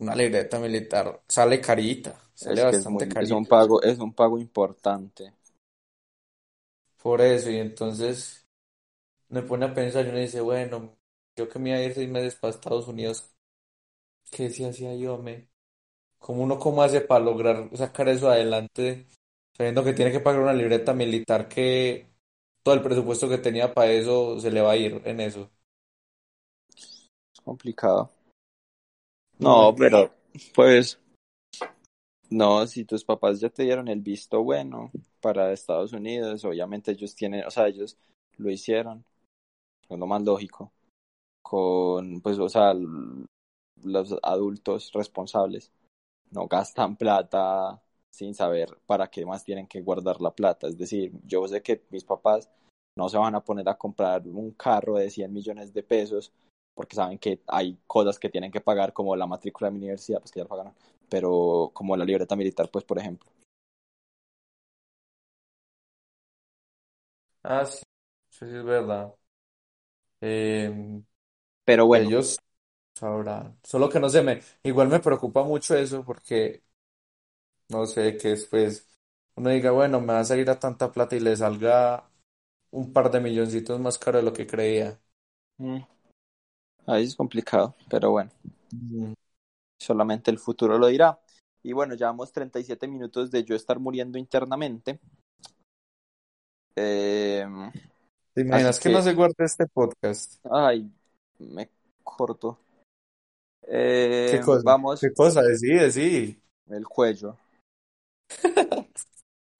[0.00, 3.46] una libreta militar sale carita, sale Es que es muy, bastante es un carita.
[3.46, 5.32] pago, es un pago importante.
[7.02, 8.46] Por eso, y entonces
[9.28, 10.96] me pone a pensar y uno dice, bueno,
[11.36, 13.34] yo que me iba a ir seis meses para Estados Unidos,
[14.30, 15.48] ¿qué se hacía yo, me?
[16.18, 19.06] ¿Cómo uno cómo hace para lograr sacar eso adelante,
[19.56, 22.08] sabiendo que tiene que pagar una libreta militar que
[22.64, 25.50] todo el presupuesto que tenía para eso se le va a ir en eso?
[27.34, 28.08] Es complicado.
[29.40, 30.10] No, pero
[30.54, 31.00] pues
[32.30, 37.14] no, si tus papás ya te dieron el visto bueno para Estados Unidos, obviamente ellos
[37.14, 37.98] tienen, o sea, ellos
[38.36, 39.04] lo hicieron,
[39.88, 40.72] es lo más lógico,
[41.42, 42.74] con, pues, o sea,
[43.82, 45.72] los adultos responsables
[46.30, 50.68] no gastan plata sin saber para qué más tienen que guardar la plata.
[50.68, 52.48] Es decir, yo sé que mis papás
[52.96, 56.32] no se van a poner a comprar un carro de 100 millones de pesos
[56.80, 60.20] porque saben que hay cosas que tienen que pagar como la matrícula de mi universidad,
[60.20, 60.74] pues que ya lo pagaron,
[61.10, 63.30] pero como la libreta militar, pues por ejemplo.
[67.42, 67.82] Ah, sí,
[68.30, 69.14] sí es verdad.
[70.20, 71.02] Eh,
[71.64, 72.38] Pero bueno, ellos
[72.94, 73.58] sabrán.
[73.64, 76.64] Solo que no sé, me, igual me preocupa mucho eso porque
[77.68, 78.88] no sé, que después
[79.36, 82.10] uno diga, bueno, me va a salir a tanta plata y le salga
[82.70, 85.00] un par de milloncitos más caro de lo que creía.
[85.58, 85.78] mm,
[86.86, 88.30] ahí es complicado, pero bueno,
[88.72, 89.12] Mm.
[89.80, 91.18] solamente el futuro lo dirá.
[91.62, 95.00] Y bueno, llevamos 37 minutos de yo estar muriendo internamente.
[96.76, 97.44] Eh,
[98.32, 100.38] ¿Te así imaginas que no se guarde este podcast?
[100.50, 100.90] ay,
[101.38, 101.68] me
[102.04, 102.58] corto.
[103.62, 104.62] ¿Qué Eh, cosa?
[104.64, 105.42] vamos, ¿Qué cosa?
[105.42, 106.40] Decide, sí.
[106.68, 107.36] el cuello.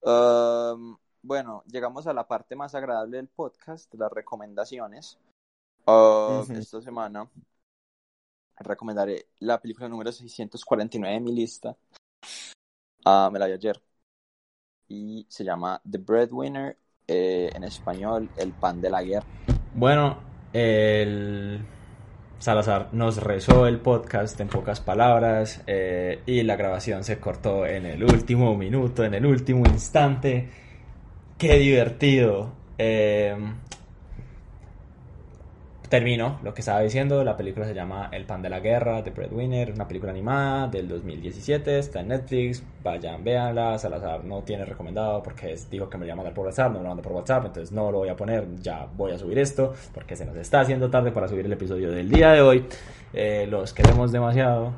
[0.03, 5.19] Um, bueno, llegamos a la parte más agradable del podcast, las recomendaciones.
[5.91, 6.53] Uh, Ujú.
[6.53, 7.29] esta semana
[8.61, 11.77] recomendaré la película número 649 de mi lista.
[13.05, 13.83] Ah, me la vi ayer.
[14.87, 16.77] Y se llama The Breadwinner,
[17.09, 19.27] eh, en español, El pan de la guerra.
[19.75, 20.19] Bueno,
[20.53, 21.65] el
[22.39, 27.87] Salazar nos rezó el podcast en pocas palabras eh, y la grabación se cortó en
[27.87, 30.51] el último minuto, en el último instante.
[31.37, 32.53] ¡Qué divertido!
[32.79, 33.37] Eh,
[35.91, 37.23] termino lo que estaba diciendo.
[37.25, 40.89] La película se llama El pan de la guerra, The Breadwinner, una película animada del
[40.89, 41.79] 2017.
[41.81, 42.63] Está en Netflix.
[42.83, 43.77] Vayan, véanla.
[43.77, 46.73] Salazar no tiene recomendado porque es- dijo que me lo iba a mandar por WhatsApp.
[46.73, 48.47] No me lo mandó por WhatsApp, entonces no lo voy a poner.
[48.63, 51.91] Ya voy a subir esto porque se nos está haciendo tarde para subir el episodio
[51.91, 52.65] del día de hoy.
[53.13, 54.73] Eh, los queremos demasiado.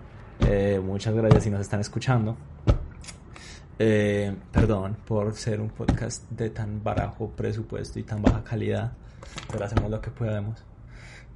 [0.49, 2.37] Eh, muchas gracias si nos están escuchando.
[3.79, 8.93] Eh, perdón por ser un podcast de tan barajo presupuesto y tan baja calidad,
[9.51, 10.63] pero hacemos lo que podemos.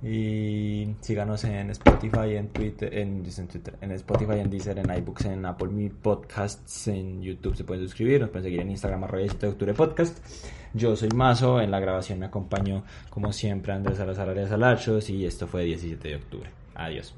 [0.02, 5.46] Y síganos en Spotify, en Twitter, en, Twitter, en Spotify, en Deezer, en iBooks, en
[5.46, 9.52] Apple Me Podcasts, en YouTube se pueden suscribir, nos pueden seguir en Instagram 17 de
[9.52, 10.18] octubre podcast.
[10.74, 15.24] Yo soy Mazo, en la grabación me acompañó como siempre Andrés Salazar Arias Alachos y
[15.24, 16.50] esto fue 17 de octubre.
[16.74, 17.14] Adiós.